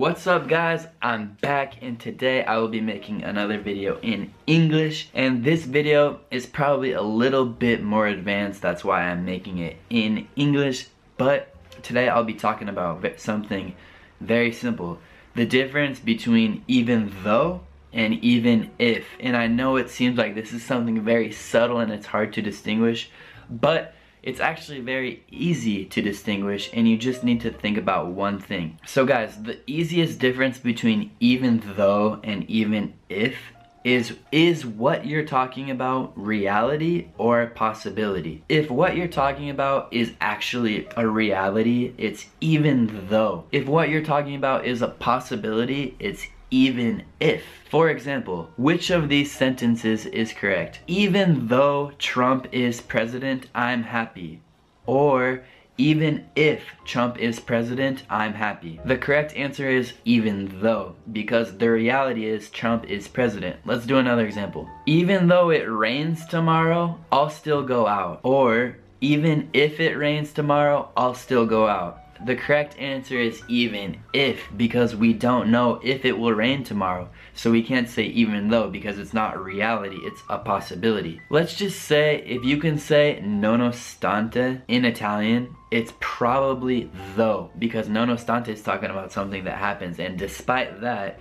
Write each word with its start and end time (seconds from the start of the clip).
What's 0.00 0.26
up 0.26 0.48
guys? 0.48 0.86
I'm 1.02 1.36
back 1.42 1.82
and 1.82 2.00
today 2.00 2.42
I 2.42 2.56
will 2.56 2.68
be 2.68 2.80
making 2.80 3.22
another 3.22 3.60
video 3.60 3.98
in 4.00 4.32
English 4.46 5.10
and 5.12 5.44
this 5.44 5.66
video 5.66 6.20
is 6.30 6.46
probably 6.46 6.92
a 6.92 7.02
little 7.02 7.44
bit 7.44 7.82
more 7.82 8.06
advanced 8.06 8.62
that's 8.62 8.82
why 8.82 9.02
I'm 9.02 9.26
making 9.26 9.58
it 9.58 9.76
in 9.90 10.26
English 10.36 10.86
but 11.18 11.54
today 11.82 12.08
I'll 12.08 12.24
be 12.24 12.32
talking 12.32 12.70
about 12.70 13.20
something 13.20 13.74
very 14.22 14.52
simple 14.52 14.98
the 15.34 15.44
difference 15.44 15.98
between 16.00 16.64
even 16.66 17.12
though 17.22 17.60
and 17.92 18.14
even 18.24 18.70
if 18.78 19.06
and 19.20 19.36
I 19.36 19.48
know 19.48 19.76
it 19.76 19.90
seems 19.90 20.16
like 20.16 20.34
this 20.34 20.54
is 20.54 20.64
something 20.64 21.02
very 21.02 21.30
subtle 21.30 21.78
and 21.78 21.92
it's 21.92 22.06
hard 22.06 22.32
to 22.32 22.40
distinguish 22.40 23.10
but 23.50 23.94
it's 24.22 24.40
actually 24.40 24.80
very 24.80 25.22
easy 25.30 25.84
to 25.86 26.02
distinguish 26.02 26.70
and 26.72 26.88
you 26.88 26.96
just 26.96 27.24
need 27.24 27.40
to 27.42 27.50
think 27.50 27.78
about 27.78 28.08
one 28.08 28.38
thing. 28.38 28.78
So 28.86 29.04
guys, 29.04 29.42
the 29.42 29.58
easiest 29.66 30.18
difference 30.18 30.58
between 30.58 31.10
even 31.20 31.62
though 31.76 32.20
and 32.22 32.48
even 32.50 32.94
if 33.08 33.36
is 33.82 34.16
is 34.30 34.66
what 34.66 35.06
you're 35.06 35.24
talking 35.24 35.70
about 35.70 36.12
reality 36.14 37.08
or 37.16 37.46
possibility 37.46 38.42
if 38.48 38.70
what 38.70 38.94
you're 38.94 39.08
talking 39.08 39.48
about 39.48 39.88
is 39.90 40.12
actually 40.20 40.86
a 40.96 41.06
reality 41.06 41.94
it's 41.96 42.26
even 42.42 43.06
though 43.08 43.44
if 43.52 43.66
what 43.66 43.88
you're 43.88 44.04
talking 44.04 44.34
about 44.34 44.66
is 44.66 44.82
a 44.82 44.88
possibility 44.88 45.96
it's 45.98 46.26
even 46.50 47.04
if. 47.20 47.42
For 47.70 47.88
example, 47.88 48.50
which 48.56 48.90
of 48.90 49.08
these 49.08 49.30
sentences 49.30 50.06
is 50.06 50.32
correct? 50.32 50.80
Even 50.86 51.46
though 51.46 51.92
Trump 51.98 52.48
is 52.52 52.80
president, 52.80 53.46
I'm 53.54 53.84
happy. 53.84 54.40
Or, 54.86 55.44
even 55.78 56.26
if 56.36 56.62
Trump 56.84 57.16
is 57.18 57.40
president, 57.40 58.02
I'm 58.10 58.34
happy. 58.34 58.80
The 58.84 58.98
correct 58.98 59.34
answer 59.34 59.68
is 59.70 59.94
even 60.04 60.60
though, 60.60 60.96
because 61.12 61.56
the 61.56 61.70
reality 61.70 62.26
is 62.26 62.50
Trump 62.50 62.84
is 62.84 63.08
president. 63.08 63.56
Let's 63.64 63.86
do 63.86 63.98
another 63.98 64.26
example. 64.26 64.68
Even 64.84 65.28
though 65.28 65.50
it 65.50 65.70
rains 65.70 66.26
tomorrow, 66.26 66.98
I'll 67.12 67.30
still 67.30 67.62
go 67.62 67.86
out. 67.86 68.20
Or, 68.24 68.76
even 69.00 69.48
if 69.54 69.80
it 69.80 69.96
rains 69.96 70.32
tomorrow, 70.32 70.90
I'll 70.96 71.14
still 71.14 71.46
go 71.46 71.66
out. 71.66 72.00
The 72.26 72.36
correct 72.36 72.78
answer 72.78 73.18
is 73.18 73.42
even 73.48 73.98
if 74.12 74.48
because 74.56 74.94
we 74.94 75.12
don't 75.14 75.50
know 75.50 75.80
if 75.82 76.04
it 76.04 76.18
will 76.18 76.32
rain 76.32 76.64
tomorrow. 76.64 77.08
So 77.34 77.50
we 77.50 77.62
can't 77.62 77.88
say 77.88 78.04
even 78.04 78.48
though 78.48 78.68
because 78.68 78.98
it's 78.98 79.14
not 79.14 79.42
reality, 79.42 79.98
it's 80.02 80.22
a 80.28 80.38
possibility. 80.38 81.20
Let's 81.30 81.54
just 81.54 81.82
say 81.82 82.22
if 82.26 82.44
you 82.44 82.58
can 82.58 82.78
say 82.78 83.22
nonostante 83.24 84.62
in 84.68 84.84
Italian, 84.84 85.56
it's 85.70 85.92
probably 86.00 86.90
though 87.16 87.50
because 87.58 87.88
nonostante 87.88 88.48
is 88.48 88.62
talking 88.62 88.90
about 88.90 89.12
something 89.12 89.44
that 89.44 89.56
happens 89.56 89.98
and 89.98 90.18
despite 90.18 90.80
that, 90.82 91.18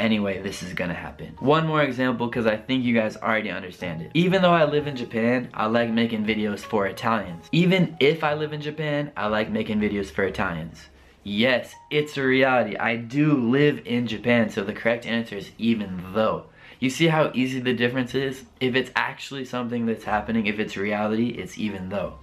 anyway 0.00 0.40
this 0.40 0.62
is 0.62 0.72
gonna 0.72 0.94
happen. 0.94 1.36
One 1.38 1.66
more 1.66 1.82
example 1.82 2.26
because 2.26 2.46
I 2.46 2.56
think 2.56 2.84
you 2.84 2.94
guys 2.94 3.16
already 3.16 3.50
understand 3.50 4.02
it. 4.02 4.10
Even 4.14 4.42
though 4.42 4.52
I 4.52 4.64
live 4.64 4.86
in 4.86 4.96
Japan, 4.96 5.50
I 5.54 5.66
like 5.66 5.90
making 5.90 6.24
videos 6.24 6.60
for 6.60 6.86
Italians. 6.86 7.46
Even 7.52 7.96
if 8.00 8.24
I 8.24 8.34
live 8.34 8.52
in 8.52 8.60
Japan, 8.60 9.12
I 9.16 9.26
like 9.26 9.50
making 9.50 9.78
videos 9.78 10.10
for 10.10 10.24
Italians. 10.24 10.88
Yes, 11.22 11.74
it's 11.90 12.16
a 12.16 12.24
reality. 12.24 12.76
I 12.76 12.96
do 12.96 13.34
live 13.34 13.82
in 13.84 14.06
Japan, 14.06 14.48
so 14.48 14.64
the 14.64 14.72
correct 14.72 15.04
answer 15.04 15.36
is 15.36 15.50
even 15.58 16.02
though. 16.14 16.46
You 16.78 16.88
see 16.88 17.08
how 17.08 17.30
easy 17.34 17.60
the 17.60 17.74
difference 17.74 18.14
is? 18.14 18.44
If 18.58 18.74
it's 18.74 18.90
actually 18.96 19.44
something 19.44 19.84
that's 19.84 20.04
happening, 20.04 20.46
if 20.46 20.58
it's 20.58 20.78
reality, 20.78 21.28
it's 21.28 21.58
even 21.58 21.90
though. 21.90 22.14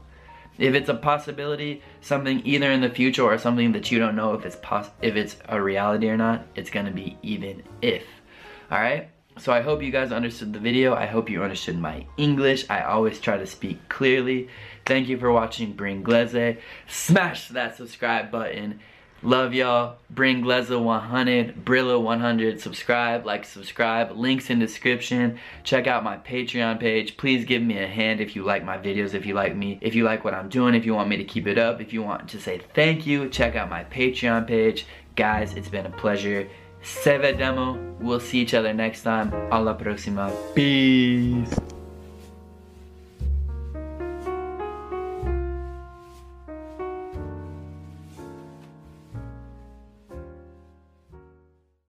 If 0.58 0.74
it's 0.74 0.90
a 0.90 0.96
possibility, 0.96 1.82
something 2.02 2.42
either 2.46 2.72
in 2.72 2.82
the 2.82 2.90
future 2.90 3.24
or 3.24 3.38
something 3.38 3.72
that 3.74 3.92
you 3.92 4.00
don't 4.00 4.16
know 4.16 4.34
if 4.34 4.46
it's 4.46 4.56
pos 4.56 4.90
if 5.02 5.16
it's 5.16 5.38
a 5.48 5.62
reality 5.62 6.10
or 6.10 6.18
not, 6.18 6.46
it's 6.56 6.70
gonna 6.70 6.92
be 6.92 7.18
even 7.22 7.64
if. 7.82 8.04
Alright? 8.72 9.10
So 9.38 9.54
I 9.54 9.62
hope 9.62 9.84
you 9.84 9.92
guys 9.92 10.12
understood 10.12 10.52
the 10.52 10.60
video. 10.60 10.96
I 10.96 11.06
hope 11.06 11.30
you 11.30 11.44
understood 11.44 11.78
my 11.78 12.08
English. 12.18 12.66
I 12.70 12.82
always 12.82 13.20
try 13.20 13.38
to 13.38 13.46
speak 13.46 13.88
clearly. 13.88 14.50
Thank 14.86 15.08
you 15.08 15.18
for 15.20 15.32
watching 15.32 15.76
Bringlese. 15.76 16.58
Smash 16.88 17.50
that 17.50 17.78
subscribe 17.78 18.32
button. 18.32 18.80
Love 19.24 19.54
y'all. 19.54 19.98
Bring 20.10 20.44
Gleza 20.44 20.82
100, 20.82 21.66
Brilla 21.66 22.02
100. 22.02 22.62
Subscribe, 22.62 23.26
like, 23.26 23.46
subscribe. 23.46 24.12
Links 24.12 24.50
in 24.50 24.60
description. 24.60 25.40
Check 25.64 25.88
out 25.88 26.04
my 26.04 26.18
Patreon 26.18 26.80
page. 26.80 27.18
Please 27.18 27.44
give 27.44 27.62
me 27.62 27.80
a 27.80 27.88
hand 27.88 28.22
if 28.22 28.36
you 28.36 28.44
like 28.44 28.64
my 28.64 28.78
videos, 28.78 29.14
if 29.14 29.26
you 29.26 29.34
like 29.34 29.56
me, 29.56 29.80
if 29.82 29.96
you 29.96 30.04
like 30.04 30.24
what 30.24 30.34
I'm 30.34 30.50
doing, 30.50 30.76
if 30.76 30.86
you 30.86 30.94
want 30.94 31.10
me 31.10 31.18
to 31.18 31.24
keep 31.24 31.48
it 31.48 31.58
up, 31.58 31.82
if 31.82 31.94
you 31.94 32.04
want 32.04 32.30
to 32.30 32.40
say 32.40 32.62
thank 32.74 33.08
you, 33.08 33.30
check 33.30 33.56
out 33.56 33.70
my 33.70 33.84
Patreon 33.86 34.48
page. 34.48 34.86
Guys, 35.16 35.56
it's 35.56 35.70
been 35.70 35.88
a 35.88 35.92
pleasure. 35.92 36.48
Se 36.84 37.18
vedemo. 37.18 38.00
We'll 38.00 38.20
see 38.20 38.40
each 38.40 38.54
other 38.54 38.74
next 38.74 39.02
time. 39.02 39.34
Alla 39.52 39.74
prossima. 39.74 40.32
Peace. 40.54 41.77